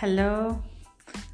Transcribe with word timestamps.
Hello, 0.00 0.62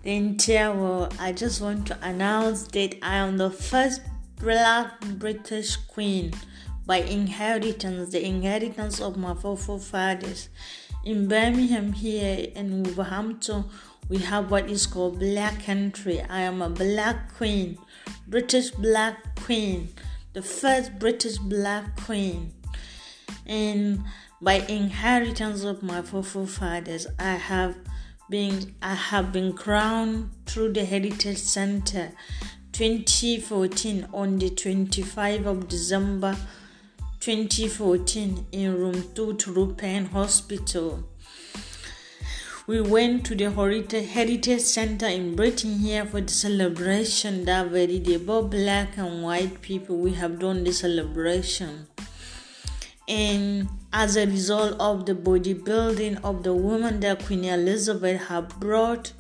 the 0.04 0.14
entire 0.14 0.72
world. 0.72 1.16
I 1.19 1.32
just 1.32 1.61
want 1.61 1.85
to 1.88 1.98
announce 2.01 2.69
that 2.69 2.95
I 3.03 3.16
am 3.16 3.37
the 3.37 3.50
first 3.50 4.03
black 4.38 5.00
British 5.19 5.75
queen 5.75 6.32
by 6.87 6.98
inheritance, 6.98 8.12
the 8.12 8.25
inheritance 8.25 9.01
of 9.01 9.16
my 9.16 9.34
forefathers. 9.34 10.48
In 11.05 11.27
Birmingham, 11.27 11.93
here 11.93 12.52
in 12.55 12.84
Wolverhampton, 12.84 13.64
we 14.09 14.19
have 14.19 14.48
what 14.48 14.70
is 14.70 14.87
called 14.87 15.19
Black 15.19 15.65
Country. 15.65 16.20
I 16.20 16.42
am 16.42 16.62
a 16.62 16.70
black 16.70 17.34
queen, 17.34 17.79
British 18.29 18.70
black 18.70 19.34
queen, 19.41 19.88
the 20.34 20.42
first 20.42 21.01
British 21.01 21.38
black 21.38 21.97
queen. 22.05 22.52
And 23.45 24.05
by 24.41 24.65
inheritance 24.69 25.65
of 25.65 25.83
my 25.83 26.01
forefathers, 26.01 27.09
I 27.19 27.33
have 27.33 27.74
been 28.31 28.75
I 28.81 28.95
have 28.95 29.33
been 29.33 29.53
crowned 29.53 30.31
through 30.47 30.73
the 30.73 30.85
Heritage 30.85 31.39
Center 31.39 32.12
2014 32.73 34.09
on 34.12 34.39
the 34.39 34.51
25th 34.51 35.47
of 35.47 35.69
December 35.69 36.37
2014 37.21 38.47
in 38.53 38.75
room 38.75 39.05
2 39.15 39.35
to 39.35 39.53
Rupen 39.53 40.09
Hospital. 40.09 41.05
We 42.67 42.81
went 42.81 43.27
to 43.27 43.35
the 43.35 43.51
Heritage 44.03 44.61
Center 44.61 45.07
in 45.07 45.37
Britain 45.37 45.79
here 45.79 46.07
for 46.07 46.20
the 46.20 46.33
celebration 46.33 47.45
that 47.45 47.69
very 47.69 47.98
day. 47.98 48.17
Both 48.17 48.51
black 48.51 48.97
and 48.97 49.23
white 49.23 49.61
people, 49.62 49.98
we 49.98 50.15
have 50.15 50.39
done 50.39 50.65
the 50.65 50.73
celebration 50.73 51.89
and 53.09 53.69
as 53.92 54.17
a 54.17 54.27
result 54.27 54.75
of 54.81 55.06
the 55.06 55.14
bodybuilding 55.14 56.22
of 56.25 56.42
the 56.42 56.55
woman 56.55 57.00
that 57.00 57.25
Queen 57.25 57.45
Elizabeth 57.45 58.22
had 58.28 58.48
brought 58.61 59.12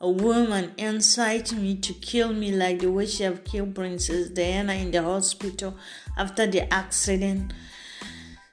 a 0.00 0.10
woman 0.10 0.72
inside 0.78 1.52
me 1.52 1.76
to 1.76 1.92
kill 1.92 2.32
me 2.32 2.52
like 2.52 2.78
the 2.78 2.90
way 2.90 3.06
she 3.06 3.22
have 3.22 3.44
killed 3.44 3.74
Princess 3.74 4.30
Diana 4.30 4.72
in 4.74 4.90
the 4.90 5.02
hospital 5.02 5.76
after 6.16 6.46
the 6.46 6.72
accident. 6.72 7.52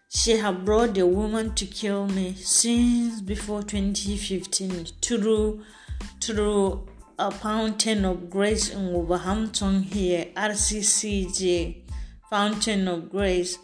She 0.09 0.37
had 0.37 0.65
brought 0.65 0.95
the 0.95 1.05
woman 1.05 1.53
to 1.55 1.65
kill 1.65 2.07
me 2.07 2.33
since 2.33 3.21
before 3.21 3.63
2015 3.63 4.87
through 5.01 5.63
through 6.19 6.87
a 7.19 7.31
fountain 7.31 8.05
of 8.05 8.29
grace 8.29 8.69
in 8.69 8.91
Wolverhampton 8.91 9.83
here, 9.83 10.27
RCCG, 10.35 11.83
Fountain 12.29 12.87
of 12.87 13.09
Grace. 13.09 13.57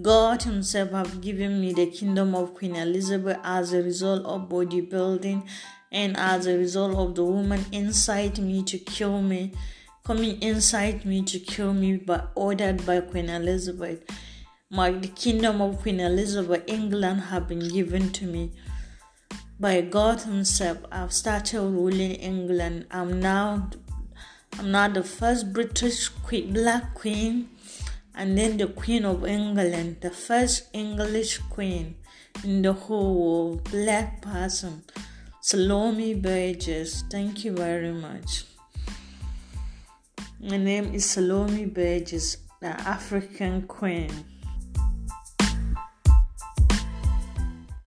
God 0.00 0.44
Himself 0.44 0.90
have 0.92 1.20
given 1.20 1.60
me 1.60 1.72
the 1.72 1.86
kingdom 1.86 2.32
of 2.34 2.54
Queen 2.54 2.76
Elizabeth 2.76 3.38
as 3.42 3.72
a 3.72 3.82
result 3.82 4.24
of 4.26 4.48
bodybuilding 4.48 5.44
and 5.90 6.16
as 6.16 6.46
a 6.46 6.56
result 6.56 6.94
of 6.94 7.16
the 7.16 7.24
woman 7.24 7.64
inside 7.72 8.38
me 8.38 8.62
to 8.62 8.78
kill 8.78 9.20
me, 9.22 9.52
coming 10.04 10.40
inside 10.40 11.04
me 11.04 11.22
to 11.22 11.40
kill 11.40 11.74
me, 11.74 11.96
but 11.96 12.30
ordered 12.36 12.86
by 12.86 13.00
Queen 13.00 13.28
Elizabeth. 13.28 14.04
My 14.70 14.92
the 14.92 15.08
kingdom 15.08 15.60
of 15.60 15.80
Queen 15.80 15.98
Elizabeth, 15.98 16.62
England, 16.68 17.22
have 17.22 17.48
been 17.48 17.66
given 17.68 18.12
to 18.12 18.24
me 18.24 18.52
by 19.58 19.80
God 19.80 20.20
Himself. 20.20 20.78
I've 20.92 21.12
started 21.12 21.60
ruling 21.60 22.12
England. 22.12 22.86
I'm 22.92 23.18
now, 23.18 23.70
I'm 24.60 24.70
now 24.70 24.86
the 24.86 25.02
first 25.02 25.52
British 25.52 26.08
queen, 26.08 26.52
black 26.52 26.94
queen 26.94 27.48
and 28.18 28.36
then 28.36 28.56
the 28.56 28.66
Queen 28.66 29.04
of 29.04 29.24
England, 29.24 29.98
the 30.00 30.10
first 30.10 30.68
English 30.72 31.38
queen 31.50 31.94
in 32.42 32.62
the 32.62 32.72
whole 32.72 33.14
world, 33.14 33.70
black 33.70 34.20
person, 34.20 34.82
Salome 35.40 36.14
Burgess. 36.14 37.04
Thank 37.08 37.44
you 37.44 37.52
very 37.52 37.92
much. 37.92 38.44
My 40.40 40.56
name 40.56 40.92
is 40.94 41.04
Salome 41.04 41.66
Burgess, 41.66 42.38
the 42.60 42.74
African 42.80 43.62
Queen. 43.62 44.10